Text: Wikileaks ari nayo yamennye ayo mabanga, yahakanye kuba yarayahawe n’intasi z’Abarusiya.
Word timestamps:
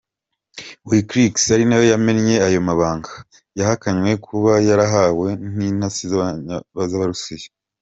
Wikileaks 0.87 1.43
ari 1.55 1.63
nayo 1.67 1.85
yamennye 1.93 2.35
ayo 2.47 2.59
mabanga, 2.67 3.11
yahakanye 3.57 4.11
kuba 4.25 4.51
yarayahawe 4.67 5.27
n’intasi 5.55 6.03
z’Abarusiya. 6.91 7.49